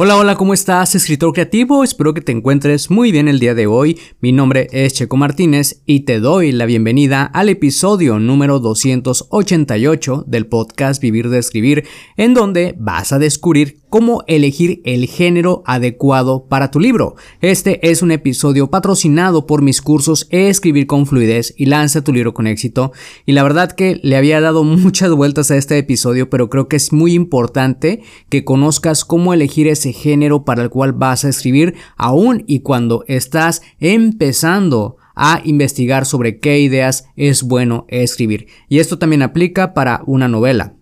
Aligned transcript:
Hola, 0.00 0.16
hola, 0.16 0.36
¿cómo 0.36 0.54
estás, 0.54 0.94
escritor 0.94 1.32
creativo? 1.32 1.82
Espero 1.82 2.14
que 2.14 2.20
te 2.20 2.30
encuentres 2.30 2.88
muy 2.88 3.10
bien 3.10 3.26
el 3.26 3.40
día 3.40 3.56
de 3.56 3.66
hoy. 3.66 3.98
Mi 4.20 4.30
nombre 4.30 4.68
es 4.70 4.92
Checo 4.92 5.16
Martínez 5.16 5.82
y 5.86 6.04
te 6.04 6.20
doy 6.20 6.52
la 6.52 6.66
bienvenida 6.66 7.24
al 7.24 7.48
episodio 7.48 8.20
número 8.20 8.60
288 8.60 10.22
del 10.28 10.46
podcast 10.46 11.02
Vivir 11.02 11.30
de 11.30 11.40
Escribir, 11.40 11.88
en 12.16 12.32
donde 12.32 12.76
vas 12.78 13.12
a 13.12 13.18
descubrir 13.18 13.80
cómo 13.88 14.24
elegir 14.26 14.80
el 14.84 15.06
género 15.06 15.62
adecuado 15.66 16.46
para 16.48 16.70
tu 16.70 16.80
libro. 16.80 17.16
Este 17.40 17.90
es 17.90 18.02
un 18.02 18.10
episodio 18.10 18.70
patrocinado 18.70 19.46
por 19.46 19.62
mis 19.62 19.82
cursos 19.82 20.26
Escribir 20.30 20.86
con 20.86 21.06
fluidez 21.06 21.54
y 21.56 21.66
lanza 21.66 22.02
tu 22.02 22.12
libro 22.12 22.34
con 22.34 22.46
éxito. 22.46 22.92
Y 23.26 23.32
la 23.32 23.42
verdad 23.42 23.72
que 23.72 24.00
le 24.02 24.16
había 24.16 24.40
dado 24.40 24.64
muchas 24.64 25.10
vueltas 25.12 25.50
a 25.50 25.56
este 25.56 25.78
episodio, 25.78 26.30
pero 26.30 26.50
creo 26.50 26.68
que 26.68 26.76
es 26.76 26.92
muy 26.92 27.14
importante 27.14 28.02
que 28.28 28.44
conozcas 28.44 29.04
cómo 29.04 29.32
elegir 29.32 29.68
ese 29.68 29.92
género 29.92 30.44
para 30.44 30.62
el 30.62 30.70
cual 30.70 30.92
vas 30.92 31.24
a 31.24 31.28
escribir, 31.28 31.74
aún 31.96 32.44
y 32.46 32.60
cuando 32.60 33.04
estás 33.06 33.62
empezando 33.80 34.96
a 35.14 35.40
investigar 35.44 36.06
sobre 36.06 36.38
qué 36.38 36.60
ideas 36.60 37.08
es 37.16 37.42
bueno 37.42 37.86
escribir. 37.88 38.46
Y 38.68 38.78
esto 38.78 38.98
también 38.98 39.22
aplica 39.22 39.74
para 39.74 40.02
una 40.06 40.28
novela. 40.28 40.74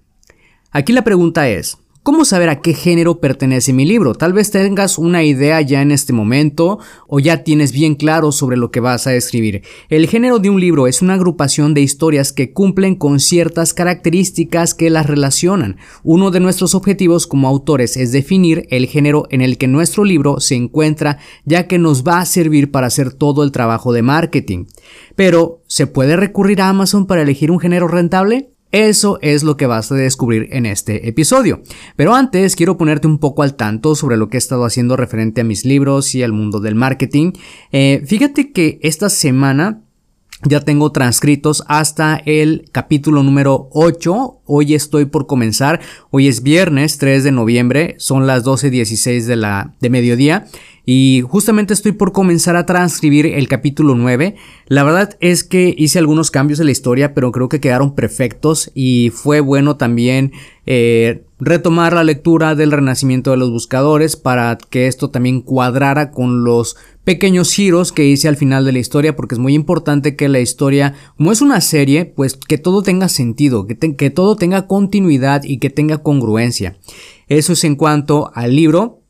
Aquí 0.71 0.93
la 0.93 1.05
pregunta 1.05 1.49
es, 1.49 1.79
¿Cómo 2.07 2.25
saber 2.25 2.51
a 2.51 2.61
qué 2.61 2.73
género 2.73 3.19
pertenece 3.19 3.73
mi 3.73 3.85
libro? 3.85 4.15
Tal 4.15 4.33
vez 4.33 4.53
tengas 4.53 4.97
una 4.97 5.25
idea 5.25 5.61
ya 5.61 5.83
en 5.83 5.91
este 5.91 6.13
momento 6.13 6.79
o 7.09 7.19
ya 7.19 7.43
tienes 7.43 7.73
bien 7.73 7.97
claro 7.97 8.31
sobre 8.31 8.57
lo 8.57 8.71
que 8.71 8.79
vas 8.79 9.09
a 9.09 9.15
escribir. 9.17 9.63
El 9.89 10.07
género 10.07 10.39
de 10.39 10.49
un 10.49 10.61
libro 10.61 10.87
es 10.87 11.03
una 11.03 11.15
agrupación 11.15 11.75
de 11.75 11.81
historias 11.81 12.33
que 12.33 12.53
cumplen 12.53 12.95
con 12.95 13.19
ciertas 13.19 13.75
características 13.75 14.73
que 14.73 14.89
las 14.89 15.07
relacionan. 15.07 15.79
Uno 16.05 16.31
de 16.31 16.39
nuestros 16.39 16.77
objetivos 16.77 17.27
como 17.27 17.49
autores 17.49 17.97
es 17.97 18.13
definir 18.13 18.69
el 18.71 18.87
género 18.87 19.27
en 19.31 19.41
el 19.41 19.59
que 19.59 19.67
nuestro 19.67 20.05
libro 20.05 20.39
se 20.39 20.55
encuentra 20.55 21.19
ya 21.45 21.67
que 21.67 21.81
nos 21.81 22.05
va 22.05 22.21
a 22.21 22.27
servir 22.27 22.71
para 22.71 22.87
hacer 22.87 23.15
todo 23.15 23.43
el 23.43 23.51
trabajo 23.51 23.93
de 23.93 24.03
marketing. 24.03 24.67
Pero, 25.17 25.65
¿se 25.67 25.89
puede 25.89 26.15
recurrir 26.15 26.61
a 26.61 26.69
Amazon 26.69 27.09
para 27.09 27.23
elegir 27.23 27.51
un 27.51 27.59
género 27.59 27.89
rentable? 27.89 28.53
Eso 28.73 29.19
es 29.23 29.43
lo 29.43 29.57
que 29.57 29.67
vas 29.67 29.91
a 29.93 29.95
descubrir 29.95 30.49
en 30.51 30.67
este 30.67 31.09
episodio. 31.09 31.63
Pero 31.97 32.15
antes 32.15 32.57
quiero 32.57 32.77
ponerte 32.77 33.07
un 33.07 33.19
poco 33.19 33.43
al 33.43 33.55
tanto 33.55 33.95
sobre 33.95 34.17
lo 34.17 34.29
que 34.29 34.37
he 34.37 34.39
estado 34.39 34.65
haciendo 34.65 34.97
referente 34.97 35.41
a 35.41 35.45
mis 35.45 35.65
libros 35.65 36.15
y 36.15 36.23
al 36.23 36.33
mundo 36.33 36.61
del 36.61 36.75
marketing. 36.75 37.33
Eh, 37.73 38.03
fíjate 38.07 38.53
que 38.53 38.79
esta 38.83 39.09
semana 39.09 39.83
ya 40.45 40.61
tengo 40.61 40.93
transcritos 40.93 41.65
hasta 41.67 42.17
el 42.27 42.69
capítulo 42.71 43.23
número 43.23 43.69
8. 43.73 44.43
Hoy 44.45 44.75
estoy 44.75 45.07
por 45.07 45.27
comenzar. 45.27 45.81
Hoy 46.11 46.29
es 46.29 46.43
viernes 46.43 46.99
3 46.99 47.25
de 47.25 47.33
noviembre. 47.33 47.95
Son 47.99 48.27
las 48.27 48.45
12.16 48.45 49.25
de 49.25 49.37
la 49.37 49.75
de 49.81 49.91
mediodía. 49.91 50.47
Y 50.89 51.25
justamente 51.29 51.75
estoy 51.75 51.91
por 51.91 52.13
comenzar 52.13 52.55
a 52.55 52.65
transcribir 52.65 53.27
el 53.27 53.49
capítulo 53.49 53.97
9. 53.97 54.37
La 54.69 54.85
verdad 54.85 55.17
es 55.21 55.43
que 55.43 55.75
hice 55.77 55.99
algunos 55.99 56.31
cambios 56.31 56.61
en 56.61 56.67
la 56.67 56.73
historia, 56.73 57.13
pero 57.13 57.33
creo 57.33 57.49
que 57.49 57.59
quedaron 57.59 57.97
perfectos 57.97 58.71
y 58.73 59.11
fue 59.13 59.41
bueno 59.41 59.77
también 59.77 60.31
eh, 60.65 61.25
retomar 61.41 61.93
la 61.93 62.05
lectura 62.05 62.55
del 62.55 62.71
renacimiento 62.71 63.33
de 63.33 63.37
los 63.37 63.51
buscadores 63.51 64.15
para 64.15 64.57
que 64.71 64.87
esto 64.87 65.11
también 65.11 65.41
cuadrara 65.41 66.13
con 66.13 66.45
los 66.45 66.77
pequeños 67.03 67.53
giros 67.53 67.91
que 67.91 68.07
hice 68.07 68.29
al 68.29 68.37
final 68.37 68.65
de 68.65 68.73
la 68.73 68.79
historia 68.79 69.17
porque 69.17 69.35
es 69.35 69.41
muy 69.41 69.55
importante 69.55 70.15
que 70.15 70.29
la 70.29 70.39
historia, 70.39 70.95
como 71.17 71.33
es 71.33 71.41
una 71.41 71.61
serie, 71.61 72.05
pues 72.05 72.37
que 72.37 72.59
todo 72.59 72.83
tenga 72.83 73.09
sentido, 73.09 73.67
que, 73.67 73.77
que 73.77 74.11
todo 74.11 74.37
tenga 74.37 74.69
continuidad 74.69 75.43
y 75.43 75.59
que 75.59 75.71
tenga 75.71 75.99
congruencia. 75.99 76.77
Eso 77.27 77.55
es 77.55 77.65
en 77.65 77.75
cuanto 77.75 78.31
al 78.35 78.55
libro. 78.55 79.03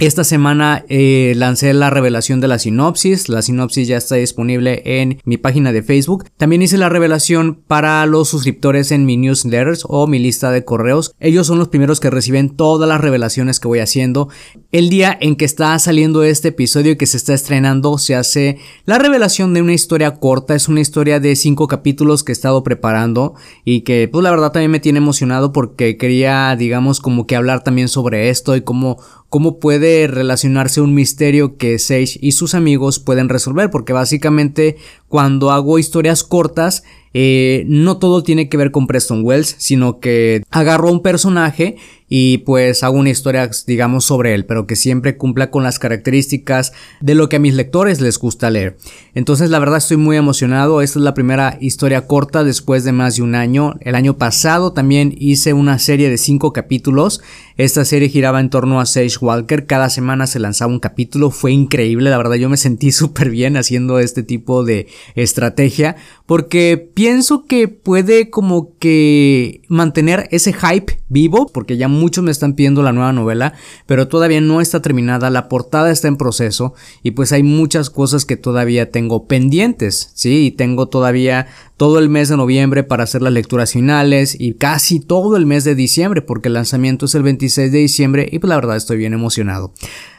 Esta 0.00 0.24
semana 0.24 0.84
eh, 0.88 1.34
lancé 1.36 1.72
la 1.72 1.88
revelación 1.88 2.40
de 2.40 2.48
la 2.48 2.58
sinopsis. 2.58 3.28
La 3.28 3.42
sinopsis 3.42 3.86
ya 3.86 3.96
está 3.96 4.16
disponible 4.16 4.82
en 4.84 5.20
mi 5.24 5.36
página 5.36 5.70
de 5.70 5.84
Facebook. 5.84 6.24
También 6.36 6.62
hice 6.62 6.78
la 6.78 6.88
revelación 6.88 7.62
para 7.68 8.04
los 8.06 8.28
suscriptores 8.28 8.90
en 8.90 9.06
mi 9.06 9.16
newsletters 9.16 9.84
o 9.88 10.08
mi 10.08 10.18
lista 10.18 10.50
de 10.50 10.64
correos. 10.64 11.14
Ellos 11.20 11.46
son 11.46 11.60
los 11.60 11.68
primeros 11.68 12.00
que 12.00 12.10
reciben 12.10 12.56
todas 12.56 12.88
las 12.88 13.00
revelaciones 13.00 13.60
que 13.60 13.68
voy 13.68 13.78
haciendo. 13.78 14.28
El 14.74 14.88
día 14.88 15.16
en 15.20 15.36
que 15.36 15.44
está 15.44 15.78
saliendo 15.78 16.24
este 16.24 16.48
episodio 16.48 16.90
y 16.90 16.96
que 16.96 17.06
se 17.06 17.16
está 17.16 17.32
estrenando 17.32 17.96
se 17.96 18.16
hace 18.16 18.58
la 18.86 18.98
revelación 18.98 19.54
de 19.54 19.62
una 19.62 19.72
historia 19.72 20.16
corta. 20.16 20.56
Es 20.56 20.66
una 20.66 20.80
historia 20.80 21.20
de 21.20 21.36
cinco 21.36 21.68
capítulos 21.68 22.24
que 22.24 22.32
he 22.32 22.34
estado 22.34 22.64
preparando 22.64 23.34
y 23.64 23.82
que 23.82 24.08
pues 24.08 24.24
la 24.24 24.32
verdad 24.32 24.50
también 24.50 24.72
me 24.72 24.80
tiene 24.80 24.98
emocionado 24.98 25.52
porque 25.52 25.96
quería 25.96 26.56
digamos 26.56 26.98
como 26.98 27.24
que 27.24 27.36
hablar 27.36 27.62
también 27.62 27.86
sobre 27.86 28.30
esto 28.30 28.56
y 28.56 28.62
cómo 28.62 28.98
cómo 29.34 29.58
puede 29.58 30.06
relacionarse 30.06 30.80
un 30.80 30.94
misterio 30.94 31.56
que 31.56 31.80
Sage 31.80 32.20
y 32.20 32.30
sus 32.30 32.54
amigos 32.54 33.00
pueden 33.00 33.28
resolver, 33.28 33.68
porque 33.68 33.92
básicamente 33.92 34.76
cuando 35.14 35.52
hago 35.52 35.78
historias 35.78 36.24
cortas, 36.24 36.82
eh, 37.16 37.62
no 37.68 37.98
todo 37.98 38.24
tiene 38.24 38.48
que 38.48 38.56
ver 38.56 38.72
con 38.72 38.88
Preston 38.88 39.24
Wells, 39.24 39.54
sino 39.58 40.00
que 40.00 40.42
agarro 40.50 40.90
un 40.90 41.02
personaje 41.02 41.76
y 42.08 42.38
pues 42.38 42.82
hago 42.82 42.98
una 42.98 43.10
historia, 43.10 43.50
digamos, 43.66 44.04
sobre 44.04 44.34
él, 44.34 44.44
pero 44.44 44.66
que 44.66 44.76
siempre 44.76 45.16
cumpla 45.16 45.50
con 45.50 45.62
las 45.62 45.78
características 45.78 46.72
de 47.00 47.14
lo 47.14 47.28
que 47.28 47.36
a 47.36 47.38
mis 47.38 47.54
lectores 47.54 48.00
les 48.00 48.18
gusta 48.18 48.50
leer. 48.50 48.76
Entonces, 49.14 49.50
la 49.50 49.58
verdad 49.58 49.78
estoy 49.78 49.96
muy 49.96 50.16
emocionado. 50.16 50.82
Esta 50.82 50.98
es 50.98 51.04
la 51.04 51.14
primera 51.14 51.56
historia 51.60 52.06
corta 52.06 52.44
después 52.44 52.84
de 52.84 52.92
más 52.92 53.16
de 53.16 53.22
un 53.22 53.34
año. 53.34 53.74
El 53.80 53.94
año 53.94 54.18
pasado 54.18 54.72
también 54.72 55.14
hice 55.18 55.54
una 55.54 55.78
serie 55.78 56.10
de 56.10 56.18
cinco 56.18 56.52
capítulos. 56.52 57.20
Esta 57.56 57.84
serie 57.84 58.08
giraba 58.08 58.40
en 58.40 58.50
torno 58.50 58.80
a 58.80 58.86
Sage 58.86 59.18
Walker. 59.20 59.66
Cada 59.66 59.88
semana 59.88 60.26
se 60.26 60.40
lanzaba 60.40 60.72
un 60.72 60.80
capítulo. 60.80 61.30
Fue 61.30 61.52
increíble. 61.52 62.10
La 62.10 62.18
verdad, 62.18 62.36
yo 62.36 62.48
me 62.48 62.56
sentí 62.56 62.92
súper 62.92 63.30
bien 63.30 63.56
haciendo 63.56 63.98
este 63.98 64.22
tipo 64.22 64.62
de 64.62 64.88
estrategia 65.14 65.96
porque 66.26 66.90
pienso 66.94 67.44
que 67.44 67.68
puede 67.68 68.30
como 68.30 68.76
que 68.78 69.62
mantener 69.68 70.28
ese 70.30 70.52
hype 70.52 71.00
vivo 71.08 71.50
porque 71.52 71.76
ya 71.76 71.88
muchos 71.88 72.24
me 72.24 72.30
están 72.30 72.54
pidiendo 72.54 72.82
la 72.82 72.92
nueva 72.92 73.12
novela, 73.12 73.54
pero 73.86 74.08
todavía 74.08 74.40
no 74.40 74.60
está 74.60 74.80
terminada, 74.82 75.30
la 75.30 75.48
portada 75.48 75.90
está 75.90 76.08
en 76.08 76.16
proceso 76.16 76.74
y 77.02 77.12
pues 77.12 77.32
hay 77.32 77.42
muchas 77.42 77.90
cosas 77.90 78.24
que 78.24 78.36
todavía 78.36 78.90
tengo 78.90 79.26
pendientes, 79.26 80.10
¿sí? 80.14 80.46
Y 80.46 80.50
tengo 80.50 80.88
todavía 80.88 81.46
todo 81.76 81.98
el 81.98 82.08
mes 82.08 82.28
de 82.28 82.36
noviembre 82.36 82.84
para 82.84 83.04
hacer 83.04 83.22
las 83.22 83.32
lecturas 83.32 83.72
finales 83.72 84.36
y 84.38 84.54
casi 84.54 85.00
todo 85.00 85.36
el 85.36 85.46
mes 85.46 85.64
de 85.64 85.74
diciembre 85.74 86.22
porque 86.22 86.48
el 86.48 86.54
lanzamiento 86.54 87.06
es 87.06 87.14
el 87.14 87.22
26 87.22 87.72
de 87.72 87.78
diciembre 87.78 88.28
y 88.30 88.38
pues 88.38 88.48
la 88.48 88.56
verdad 88.56 88.76
estoy 88.76 88.96
bien 88.96 89.12
emocionado. 89.12 89.72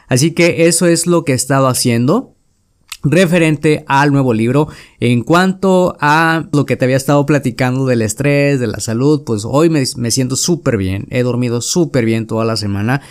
Así 0.08 0.32
que 0.32 0.66
eso 0.68 0.86
es 0.86 1.06
lo 1.06 1.24
que 1.24 1.32
he 1.32 1.34
estado 1.34 1.66
haciendo 1.66 2.35
referente 3.10 3.84
al 3.86 4.12
nuevo 4.12 4.32
libro. 4.32 4.68
En 5.00 5.22
cuanto 5.22 5.96
a 6.00 6.48
lo 6.52 6.66
que 6.66 6.76
te 6.76 6.84
había 6.84 6.96
estado 6.96 7.26
platicando 7.26 7.86
del 7.86 8.02
estrés, 8.02 8.60
de 8.60 8.66
la 8.66 8.80
salud, 8.80 9.24
pues 9.24 9.44
hoy 9.44 9.70
me, 9.70 9.84
siento 10.10 10.36
súper 10.36 10.76
bien. 10.76 11.06
He 11.10 11.22
dormido 11.22 11.60
súper 11.60 12.04
bien 12.04 12.26
toda 12.26 12.44
la 12.44 12.56
semana. 12.56 13.02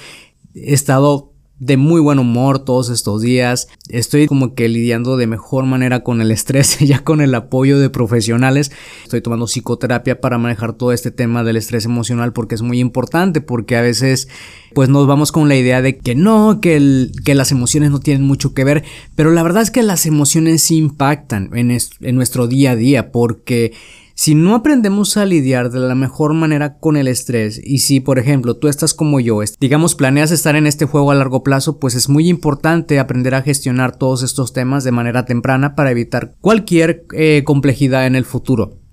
He 0.53 0.73
estado 0.73 1.34
de 1.65 1.77
muy 1.77 1.99
buen 1.99 2.19
humor 2.19 2.59
todos 2.59 2.89
estos 2.89 3.21
días. 3.21 3.67
Estoy 3.89 4.27
como 4.27 4.53
que 4.53 4.69
lidiando 4.69 5.17
de 5.17 5.25
mejor 5.25 5.65
manera 5.65 6.01
con 6.01 6.21
el 6.21 6.29
estrés, 6.29 6.77
ya 6.79 7.03
con 7.03 7.21
el 7.21 7.33
apoyo 7.33 7.79
de 7.79 7.89
profesionales. 7.89 8.71
Estoy 9.03 9.21
tomando 9.21 9.47
psicoterapia 9.47 10.21
para 10.21 10.37
manejar 10.37 10.73
todo 10.73 10.91
este 10.91 11.09
tema 11.09 11.43
del 11.43 11.57
estrés 11.57 11.85
emocional 11.85 12.33
porque 12.33 12.55
es 12.55 12.61
muy 12.61 12.79
importante, 12.79 13.41
porque 13.41 13.75
a 13.75 13.81
veces 13.81 14.27
pues 14.73 14.89
nos 14.89 15.07
vamos 15.07 15.31
con 15.31 15.47
la 15.47 15.55
idea 15.55 15.81
de 15.81 15.97
que 15.97 16.13
no, 16.15 16.59
que, 16.61 16.75
el, 16.75 17.11
que 17.23 17.33
las 17.33 17.51
emociones 17.51 17.89
no 17.89 17.99
tienen 17.99 18.23
mucho 18.23 18.53
que 18.53 18.63
ver, 18.63 18.83
pero 19.15 19.31
la 19.31 19.41
verdad 19.41 19.63
es 19.63 19.71
que 19.71 19.83
las 19.83 20.05
emociones 20.05 20.61
sí 20.61 20.77
impactan 20.77 21.49
en, 21.55 21.71
en 21.71 22.15
nuestro 22.15 22.47
día 22.47 22.71
a 22.71 22.75
día 22.75 23.11
porque 23.11 23.73
Si 24.17 24.33
no 24.33 24.55
aprendemos 24.55 25.17
a 25.17 25.25
lidiar 25.25 25.71
de 25.71 25.81
la 25.81 25.93
mejor 25.93 26.33
manera 26.33 26.79
con 26.79 26.95
el 26.95 27.09
estrés 27.09 27.59
y 27.61 27.79
si 27.79 27.99
por 27.99 28.17
ejemplo 28.17 28.55
tú 28.55 28.69
estás 28.69 28.93
como 28.93 29.19
yo, 29.19 29.41
digamos 29.59 29.93
planeas 29.93 30.31
estar 30.31 30.55
en 30.55 30.67
este 30.67 30.85
juego 30.85 31.11
a 31.11 31.15
largo 31.15 31.43
plazo, 31.43 31.79
pues 31.79 31.95
es 31.95 32.07
muy 32.07 32.29
importante 32.29 32.97
aprender 32.97 33.35
a 33.35 33.41
gestionar 33.41 33.97
todos 33.97 34.23
estos 34.23 34.53
temas 34.53 34.85
de 34.85 34.93
manera 34.93 35.25
temprana 35.25 35.75
para 35.75 35.91
evitar 35.91 36.33
cualquier 36.39 37.05
eh, 37.11 37.43
complejidad 37.45 38.07
en 38.07 38.15
el 38.15 38.23
futuro. 38.23 38.84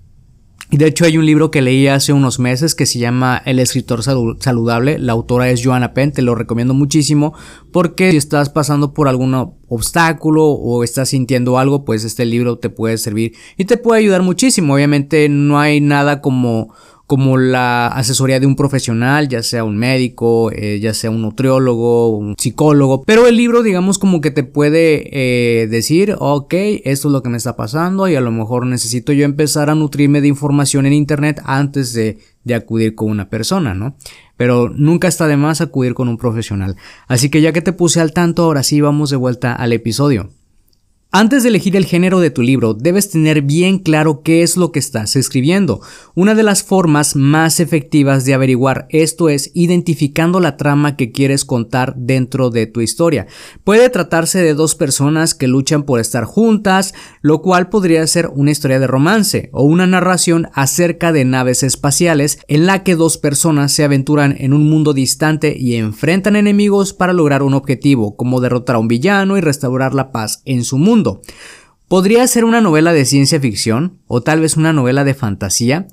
De 0.72 0.86
hecho 0.86 1.04
hay 1.04 1.18
un 1.18 1.26
libro 1.26 1.50
que 1.50 1.60
leí 1.60 1.86
hace 1.86 2.14
unos 2.14 2.38
meses 2.38 2.74
que 2.74 2.86
se 2.86 2.98
llama 2.98 3.40
El 3.44 3.58
escritor 3.58 4.02
saludable. 4.02 4.98
La 4.98 5.12
autora 5.12 5.50
es 5.50 5.62
Joanna 5.62 5.92
Penn, 5.92 6.12
te 6.12 6.22
lo 6.22 6.34
recomiendo 6.34 6.72
muchísimo 6.72 7.34
porque 7.70 8.10
si 8.10 8.16
estás 8.16 8.48
pasando 8.48 8.94
por 8.94 9.06
algún 9.06 9.34
obstáculo 9.68 10.46
o 10.46 10.82
estás 10.82 11.10
sintiendo 11.10 11.58
algo, 11.58 11.84
pues 11.84 12.04
este 12.04 12.24
libro 12.24 12.58
te 12.58 12.70
puede 12.70 12.96
servir 12.96 13.34
y 13.58 13.66
te 13.66 13.76
puede 13.76 14.00
ayudar 14.00 14.22
muchísimo. 14.22 14.74
Obviamente 14.74 15.28
no 15.28 15.60
hay 15.60 15.82
nada 15.82 16.22
como 16.22 16.72
como 17.06 17.36
la 17.36 17.88
asesoría 17.88 18.40
de 18.40 18.46
un 18.46 18.56
profesional, 18.56 19.28
ya 19.28 19.42
sea 19.42 19.64
un 19.64 19.76
médico, 19.76 20.50
eh, 20.52 20.80
ya 20.80 20.94
sea 20.94 21.10
un 21.10 21.22
nutriólogo, 21.22 22.16
un 22.16 22.34
psicólogo, 22.38 23.02
pero 23.04 23.26
el 23.26 23.36
libro 23.36 23.62
digamos 23.62 23.98
como 23.98 24.20
que 24.20 24.30
te 24.30 24.44
puede 24.44 25.08
eh, 25.12 25.66
decir, 25.66 26.16
ok, 26.18 26.54
esto 26.84 27.08
es 27.08 27.12
lo 27.12 27.22
que 27.22 27.28
me 27.28 27.36
está 27.36 27.56
pasando 27.56 28.08
y 28.08 28.14
a 28.14 28.20
lo 28.20 28.30
mejor 28.30 28.66
necesito 28.66 29.12
yo 29.12 29.24
empezar 29.24 29.68
a 29.68 29.74
nutrirme 29.74 30.20
de 30.20 30.28
información 30.28 30.86
en 30.86 30.92
internet 30.92 31.42
antes 31.44 31.92
de, 31.92 32.18
de 32.44 32.54
acudir 32.54 32.94
con 32.94 33.10
una 33.10 33.28
persona, 33.28 33.74
¿no? 33.74 33.96
Pero 34.36 34.70
nunca 34.70 35.08
está 35.08 35.26
de 35.26 35.36
más 35.36 35.60
acudir 35.60 35.94
con 35.94 36.08
un 36.08 36.18
profesional. 36.18 36.76
Así 37.06 37.28
que 37.28 37.40
ya 37.40 37.52
que 37.52 37.62
te 37.62 37.72
puse 37.72 38.00
al 38.00 38.12
tanto, 38.12 38.44
ahora 38.44 38.62
sí 38.62 38.80
vamos 38.80 39.10
de 39.10 39.16
vuelta 39.16 39.54
al 39.54 39.72
episodio. 39.72 40.30
Antes 41.14 41.42
de 41.42 41.50
elegir 41.50 41.76
el 41.76 41.84
género 41.84 42.20
de 42.20 42.30
tu 42.30 42.40
libro, 42.40 42.72
debes 42.72 43.10
tener 43.10 43.42
bien 43.42 43.80
claro 43.80 44.22
qué 44.22 44.42
es 44.42 44.56
lo 44.56 44.72
que 44.72 44.78
estás 44.78 45.14
escribiendo. 45.14 45.82
Una 46.14 46.34
de 46.34 46.42
las 46.42 46.62
formas 46.62 47.16
más 47.16 47.60
efectivas 47.60 48.24
de 48.24 48.32
averiguar 48.32 48.86
esto 48.88 49.28
es 49.28 49.50
identificando 49.52 50.40
la 50.40 50.56
trama 50.56 50.96
que 50.96 51.12
quieres 51.12 51.44
contar 51.44 51.94
dentro 51.98 52.48
de 52.48 52.66
tu 52.66 52.80
historia. 52.80 53.26
Puede 53.62 53.90
tratarse 53.90 54.38
de 54.42 54.54
dos 54.54 54.74
personas 54.74 55.34
que 55.34 55.48
luchan 55.48 55.82
por 55.82 56.00
estar 56.00 56.24
juntas, 56.24 56.94
lo 57.20 57.42
cual 57.42 57.68
podría 57.68 58.06
ser 58.06 58.30
una 58.34 58.50
historia 58.50 58.80
de 58.80 58.86
romance 58.86 59.50
o 59.52 59.64
una 59.64 59.86
narración 59.86 60.48
acerca 60.54 61.12
de 61.12 61.26
naves 61.26 61.62
espaciales 61.62 62.38
en 62.48 62.64
la 62.64 62.84
que 62.84 62.96
dos 62.96 63.18
personas 63.18 63.72
se 63.72 63.84
aventuran 63.84 64.34
en 64.38 64.54
un 64.54 64.66
mundo 64.66 64.94
distante 64.94 65.54
y 65.58 65.74
enfrentan 65.74 66.36
enemigos 66.36 66.94
para 66.94 67.12
lograr 67.12 67.42
un 67.42 67.52
objetivo, 67.52 68.16
como 68.16 68.40
derrotar 68.40 68.76
a 68.76 68.78
un 68.78 68.88
villano 68.88 69.36
y 69.36 69.42
restaurar 69.42 69.92
la 69.92 70.10
paz 70.10 70.40
en 70.46 70.64
su 70.64 70.78
mundo. 70.78 71.01
Podría 71.88 72.26
ser 72.26 72.44
una 72.44 72.60
novela 72.60 72.92
de 72.92 73.04
ciencia 73.04 73.38
ficción 73.40 73.98
o 74.06 74.22
tal 74.22 74.40
vez 74.40 74.56
una 74.56 74.72
novela 74.72 75.04
de 75.04 75.14
fantasía. 75.14 75.88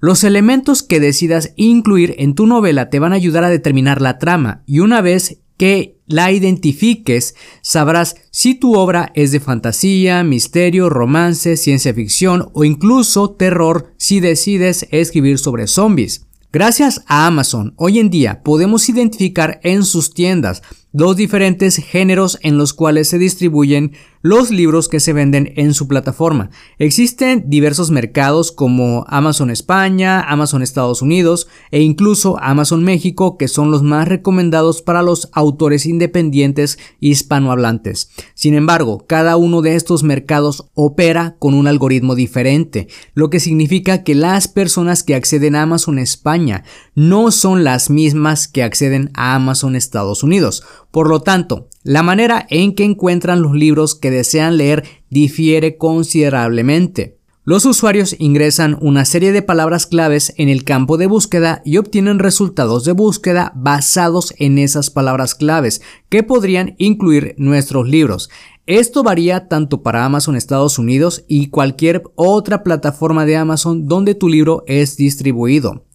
Los 0.00 0.24
elementos 0.24 0.82
que 0.82 1.00
decidas 1.00 1.52
incluir 1.56 2.14
en 2.18 2.34
tu 2.34 2.46
novela 2.46 2.90
te 2.90 2.98
van 2.98 3.12
a 3.12 3.16
ayudar 3.16 3.44
a 3.44 3.50
determinar 3.50 4.02
la 4.02 4.18
trama 4.18 4.62
y 4.66 4.80
una 4.80 5.00
vez 5.00 5.38
que 5.56 6.00
la 6.06 6.32
identifiques 6.32 7.34
sabrás 7.62 8.16
si 8.30 8.54
tu 8.54 8.74
obra 8.74 9.12
es 9.14 9.30
de 9.30 9.40
fantasía, 9.40 10.24
misterio, 10.24 10.90
romance, 10.90 11.56
ciencia 11.56 11.94
ficción 11.94 12.50
o 12.52 12.64
incluso 12.64 13.30
terror 13.30 13.92
si 13.96 14.20
decides 14.20 14.86
escribir 14.90 15.38
sobre 15.38 15.66
zombies. 15.66 16.26
Gracias 16.52 17.02
a 17.06 17.26
Amazon, 17.26 17.74
hoy 17.76 17.98
en 17.98 18.10
día 18.10 18.42
podemos 18.42 18.88
identificar 18.88 19.60
en 19.62 19.84
sus 19.84 20.14
tiendas 20.14 20.62
los 20.94 21.16
diferentes 21.16 21.76
géneros 21.76 22.38
en 22.42 22.56
los 22.56 22.72
cuales 22.72 23.08
se 23.08 23.18
distribuyen 23.18 23.92
los 24.22 24.50
libros 24.50 24.88
que 24.88 25.00
se 25.00 25.12
venden 25.12 25.52
en 25.56 25.74
su 25.74 25.86
plataforma. 25.86 26.48
Existen 26.78 27.44
diversos 27.48 27.90
mercados 27.90 28.52
como 28.52 29.04
Amazon 29.08 29.50
España, 29.50 30.22
Amazon 30.22 30.62
Estados 30.62 31.02
Unidos 31.02 31.46
e 31.70 31.82
incluso 31.82 32.38
Amazon 32.40 32.84
México 32.84 33.36
que 33.36 33.48
son 33.48 33.70
los 33.70 33.82
más 33.82 34.08
recomendados 34.08 34.80
para 34.80 35.02
los 35.02 35.28
autores 35.32 35.84
independientes 35.84 36.78
hispanohablantes. 37.00 38.08
Sin 38.34 38.54
embargo, 38.54 39.04
cada 39.06 39.36
uno 39.36 39.60
de 39.60 39.74
estos 39.74 40.04
mercados 40.04 40.70
opera 40.72 41.36
con 41.38 41.52
un 41.52 41.66
algoritmo 41.66 42.14
diferente, 42.14 42.88
lo 43.12 43.28
que 43.28 43.40
significa 43.40 44.04
que 44.04 44.14
las 44.14 44.48
personas 44.48 45.02
que 45.02 45.16
acceden 45.16 45.54
a 45.56 45.62
Amazon 45.62 45.98
España 45.98 46.64
no 46.94 47.30
son 47.30 47.62
las 47.62 47.90
mismas 47.90 48.48
que 48.48 48.62
acceden 48.62 49.10
a 49.12 49.34
Amazon 49.34 49.76
Estados 49.76 50.22
Unidos. 50.22 50.62
Por 50.94 51.08
lo 51.08 51.22
tanto, 51.22 51.70
la 51.82 52.04
manera 52.04 52.46
en 52.50 52.76
que 52.76 52.84
encuentran 52.84 53.42
los 53.42 53.52
libros 53.52 53.96
que 53.96 54.12
desean 54.12 54.56
leer 54.56 54.84
difiere 55.10 55.76
considerablemente. 55.76 57.18
Los 57.42 57.66
usuarios 57.66 58.14
ingresan 58.20 58.78
una 58.80 59.04
serie 59.04 59.32
de 59.32 59.42
palabras 59.42 59.86
claves 59.86 60.32
en 60.36 60.48
el 60.48 60.62
campo 60.62 60.96
de 60.96 61.08
búsqueda 61.08 61.62
y 61.64 61.78
obtienen 61.78 62.20
resultados 62.20 62.84
de 62.84 62.92
búsqueda 62.92 63.50
basados 63.56 64.34
en 64.38 64.56
esas 64.56 64.88
palabras 64.88 65.34
claves 65.34 65.82
que 66.10 66.22
podrían 66.22 66.76
incluir 66.78 67.34
nuestros 67.38 67.88
libros. 67.88 68.30
Esto 68.66 69.02
varía 69.02 69.48
tanto 69.48 69.82
para 69.82 70.04
Amazon 70.04 70.36
Estados 70.36 70.78
Unidos 70.78 71.24
y 71.26 71.48
cualquier 71.48 72.04
otra 72.14 72.62
plataforma 72.62 73.26
de 73.26 73.34
Amazon 73.34 73.88
donde 73.88 74.14
tu 74.14 74.28
libro 74.28 74.62
es 74.68 74.96
distribuido. 74.96 75.86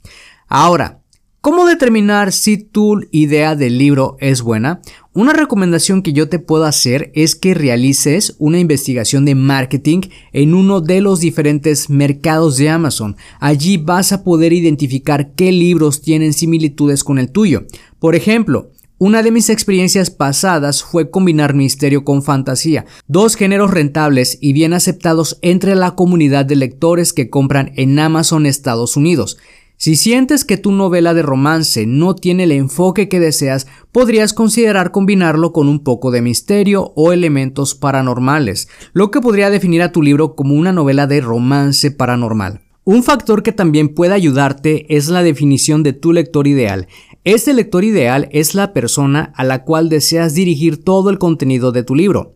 Ahora, 0.50 0.99
¿Cómo 1.42 1.66
determinar 1.66 2.34
si 2.34 2.58
tu 2.58 3.00
idea 3.12 3.56
del 3.56 3.78
libro 3.78 4.18
es 4.20 4.42
buena? 4.42 4.82
Una 5.14 5.32
recomendación 5.32 6.02
que 6.02 6.12
yo 6.12 6.28
te 6.28 6.38
puedo 6.38 6.66
hacer 6.66 7.14
es 7.16 7.34
que 7.34 7.54
realices 7.54 8.36
una 8.40 8.60
investigación 8.60 9.24
de 9.24 9.36
marketing 9.36 10.02
en 10.34 10.54
uno 10.54 10.82
de 10.82 11.00
los 11.00 11.22
diferentes 11.22 11.90
mercados 11.90 12.58
de 12.58 12.70
Amazon. 12.70 13.16
Allí 13.40 13.78
vas 13.78 14.12
a 14.12 14.26
poder 14.26 14.52
identificar 14.52 15.32
qué 15.36 15.54
libros 15.54 16.02
tienen 16.02 16.34
similitudes 16.34 17.06
con 17.06 17.20
el 17.20 17.32
tuyo. 17.32 17.64
Por 18.00 18.16
ejemplo, 18.16 18.72
una 18.98 19.24
de 19.24 19.32
mis 19.32 19.50
experiencias 19.50 20.10
pasadas 20.10 20.84
fue 20.84 21.10
combinar 21.10 21.54
misterio 21.54 22.04
con 22.04 22.22
fantasía, 22.22 22.86
dos 23.08 23.38
géneros 23.38 23.72
rentables 23.72 24.38
y 24.42 24.52
bien 24.52 24.74
aceptados 24.74 25.40
entre 25.42 25.76
la 25.76 25.96
comunidad 25.96 26.44
de 26.44 26.58
lectores 26.58 27.14
que 27.14 27.30
compran 27.30 27.72
en 27.78 27.98
Amazon 27.98 28.46
Estados 28.46 28.98
Unidos. 28.98 29.38
Si 29.82 29.96
sientes 29.96 30.44
que 30.44 30.58
tu 30.58 30.74
novela 30.74 31.14
de 31.14 31.22
romance 31.22 31.86
no 31.88 32.14
tiene 32.14 32.44
el 32.44 32.52
enfoque 32.52 33.08
que 33.08 33.22
deseas, 33.22 33.66
podrías 33.94 34.34
considerar 34.34 34.92
combinarlo 34.92 35.54
con 35.54 35.70
un 35.70 35.86
poco 35.86 36.12
de 36.12 36.22
misterio 36.22 36.92
o 36.98 37.14
elementos 37.14 37.76
paranormales, 37.76 38.68
lo 38.92 39.10
que 39.10 39.22
podría 39.22 39.50
definir 39.50 39.82
a 39.82 39.94
tu 39.94 40.02
libro 40.02 40.36
como 40.36 40.56
una 40.56 40.74
novela 40.74 41.08
de 41.08 41.22
romance 41.22 41.92
paranormal. 41.92 42.60
Un 42.84 43.04
factor 43.04 43.42
que 43.42 43.54
también 43.54 43.96
puede 43.96 44.14
ayudarte 44.14 44.98
es 44.98 45.08
la 45.08 45.24
definición 45.24 45.82
de 45.82 45.94
tu 45.94 46.12
lector 46.12 46.46
ideal. 46.46 46.90
Este 47.24 47.54
lector 47.54 47.86
ideal 47.86 48.28
es 48.34 48.56
la 48.56 48.74
persona 48.74 49.32
a 49.34 49.46
la 49.46 49.64
cual 49.64 49.88
deseas 49.88 50.34
dirigir 50.34 50.84
todo 50.84 51.10
el 51.10 51.20
contenido 51.20 51.72
de 51.72 51.84
tu 51.84 51.96
libro. 51.96 52.36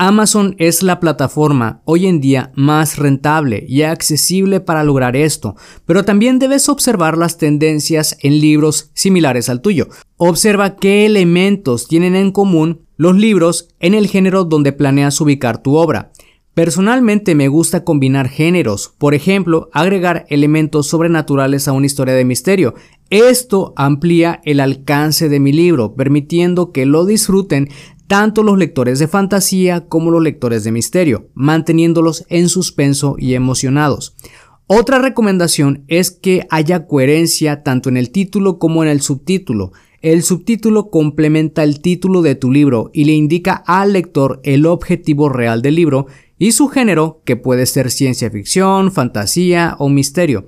Amazon 0.00 0.54
es 0.58 0.84
la 0.84 1.00
plataforma 1.00 1.82
hoy 1.84 2.06
en 2.06 2.20
día 2.20 2.52
más 2.54 2.98
rentable 2.98 3.64
y 3.66 3.82
accesible 3.82 4.60
para 4.60 4.84
lograr 4.84 5.16
esto, 5.16 5.56
pero 5.86 6.04
también 6.04 6.38
debes 6.38 6.68
observar 6.68 7.18
las 7.18 7.36
tendencias 7.36 8.16
en 8.20 8.40
libros 8.40 8.92
similares 8.94 9.48
al 9.48 9.60
tuyo. 9.60 9.88
Observa 10.16 10.76
qué 10.76 11.04
elementos 11.04 11.88
tienen 11.88 12.14
en 12.14 12.30
común 12.30 12.82
los 12.96 13.16
libros 13.16 13.70
en 13.80 13.94
el 13.94 14.06
género 14.06 14.44
donde 14.44 14.72
planeas 14.72 15.20
ubicar 15.20 15.62
tu 15.64 15.74
obra. 15.76 16.12
Personalmente 16.54 17.34
me 17.34 17.48
gusta 17.48 17.82
combinar 17.82 18.28
géneros, 18.28 18.94
por 18.98 19.14
ejemplo, 19.14 19.68
agregar 19.72 20.26
elementos 20.28 20.86
sobrenaturales 20.86 21.66
a 21.66 21.72
una 21.72 21.86
historia 21.86 22.14
de 22.14 22.24
misterio. 22.24 22.74
Esto 23.10 23.72
amplía 23.76 24.40
el 24.44 24.60
alcance 24.60 25.28
de 25.28 25.40
mi 25.40 25.52
libro, 25.52 25.94
permitiendo 25.94 26.72
que 26.72 26.84
lo 26.84 27.04
disfruten 27.04 27.68
tanto 28.08 28.42
los 28.42 28.58
lectores 28.58 28.98
de 28.98 29.06
fantasía 29.06 29.86
como 29.86 30.10
los 30.10 30.22
lectores 30.22 30.64
de 30.64 30.72
misterio, 30.72 31.28
manteniéndolos 31.34 32.24
en 32.28 32.48
suspenso 32.48 33.14
y 33.18 33.34
emocionados. 33.34 34.16
Otra 34.66 34.98
recomendación 34.98 35.84
es 35.88 36.10
que 36.10 36.46
haya 36.50 36.86
coherencia 36.86 37.62
tanto 37.62 37.88
en 37.88 37.96
el 37.96 38.10
título 38.10 38.58
como 38.58 38.82
en 38.82 38.90
el 38.90 39.00
subtítulo. 39.00 39.72
El 40.00 40.22
subtítulo 40.22 40.90
complementa 40.90 41.64
el 41.64 41.80
título 41.80 42.22
de 42.22 42.34
tu 42.34 42.50
libro 42.50 42.90
y 42.92 43.04
le 43.04 43.12
indica 43.12 43.54
al 43.66 43.92
lector 43.92 44.40
el 44.42 44.66
objetivo 44.66 45.28
real 45.28 45.62
del 45.62 45.74
libro 45.74 46.06
y 46.38 46.52
su 46.52 46.68
género, 46.68 47.20
que 47.24 47.36
puede 47.36 47.66
ser 47.66 47.90
ciencia 47.90 48.30
ficción, 48.30 48.92
fantasía 48.92 49.74
o 49.78 49.88
misterio. 49.88 50.46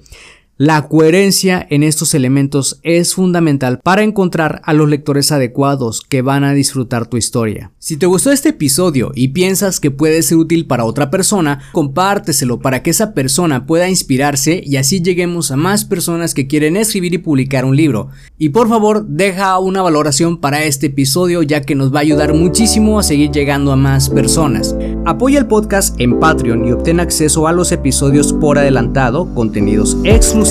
La 0.63 0.89
coherencia 0.89 1.67
en 1.71 1.83
estos 1.83 2.13
elementos 2.13 2.81
es 2.83 3.15
fundamental 3.15 3.81
para 3.83 4.03
encontrar 4.03 4.61
a 4.67 4.75
los 4.75 4.91
lectores 4.91 5.33
adecuados 5.33 6.03
que 6.07 6.21
van 6.21 6.45
a 6.45 6.53
disfrutar 6.53 7.07
tu 7.07 7.17
historia. 7.17 7.73
Si 7.79 7.97
te 7.97 8.05
gustó 8.05 8.31
este 8.31 8.51
episodio 8.51 9.11
y 9.15 9.29
piensas 9.29 9.81
que 9.81 9.91
puede 9.91 10.21
ser 10.21 10.37
útil 10.37 10.67
para 10.67 10.85
otra 10.85 11.11
persona, 11.11 11.63
compárteselo 11.73 12.61
para 12.61 12.83
que 12.83 12.91
esa 12.91 13.15
persona 13.15 13.65
pueda 13.65 13.89
inspirarse 13.89 14.63
y 14.63 14.77
así 14.77 15.01
lleguemos 15.01 15.51
a 15.51 15.57
más 15.57 15.87
personas 15.87 16.35
que 16.35 16.47
quieren 16.47 16.77
escribir 16.77 17.15
y 17.15 17.19
publicar 17.19 17.65
un 17.65 17.75
libro. 17.75 18.11
Y 18.37 18.51
por 18.51 18.69
favor, 18.69 19.07
deja 19.07 19.59
una 19.61 19.81
valoración 19.81 20.43
para 20.43 20.65
este 20.65 20.89
episodio 20.89 21.43
ya 21.43 21.63
que 21.63 21.75
nos 21.75 21.91
va 21.91 22.01
a 22.01 22.03
ayudar 22.03 22.35
muchísimo 22.35 22.99
a 22.99 23.03
seguir 23.03 23.31
llegando 23.31 23.73
a 23.73 23.77
más 23.77 24.11
personas. 24.11 24.77
Apoya 25.07 25.39
el 25.39 25.47
podcast 25.47 25.99
en 25.99 26.21
Patreon 26.21 26.69
y 26.69 26.73
obtén 26.73 27.01
acceso 27.01 27.49
a 27.49 27.53
los 27.55 27.73
episodios 27.73 28.35
por 28.35 28.59
adelantado, 28.59 29.35
contenidos 29.35 29.97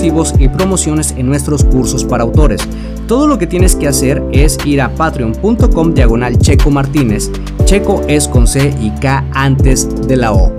y 0.01 0.47
promociones 0.47 1.13
en 1.17 1.27
nuestros 1.27 1.63
cursos 1.65 2.05
para 2.05 2.23
autores. 2.23 2.61
Todo 3.07 3.27
lo 3.27 3.37
que 3.37 3.47
tienes 3.47 3.75
que 3.75 3.87
hacer 3.87 4.23
es 4.31 4.57
ir 4.65 4.81
a 4.81 4.89
patreon.com 4.89 5.93
diagonal 5.93 6.37
Checo 6.37 6.71
Martínez. 6.71 7.29
Checo 7.65 8.01
es 8.07 8.27
con 8.27 8.47
C 8.47 8.73
y 8.79 8.91
K 8.91 9.25
antes 9.33 10.07
de 10.07 10.15
la 10.15 10.31
O. 10.31 10.53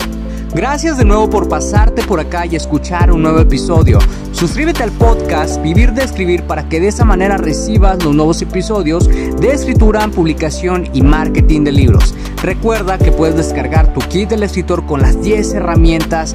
Gracias 0.55 0.99
de 0.99 1.05
nuevo 1.05 1.31
por 1.31 1.49
pasarte 1.49 2.03
por 2.03 2.19
acá 2.19 2.45
y 2.45 2.57
escuchar 2.57 3.13
un 3.13 3.23
nuevo 3.23 3.39
episodio. 3.39 3.99
Suscríbete 4.33 4.83
al 4.83 4.91
podcast 4.91 5.63
Vivir 5.63 5.93
de 5.93 6.03
Escribir 6.03 6.43
para 6.43 6.69
que 6.69 6.81
de 6.81 6.89
esa 6.89 7.05
manera 7.05 7.37
recibas 7.37 8.03
los 8.05 8.15
nuevos 8.15 8.43
episodios 8.43 9.09
de 9.09 9.53
escritura, 9.53 10.07
publicación 10.09 10.89
y 10.93 11.03
marketing 11.03 11.65
de 11.65 11.73
libros. 11.73 12.15
Recuerda 12.43 12.99
que 12.99 13.13
puedes 13.13 13.37
descargar 13.37 13.95
tu 13.95 14.01
kit 14.01 14.29
del 14.29 14.43
escritor 14.43 14.85
con 14.87 15.03
las 15.03 15.23
10 15.23 15.55
herramientas 15.55 16.35